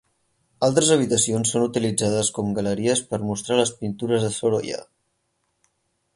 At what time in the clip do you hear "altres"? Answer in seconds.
0.67-0.87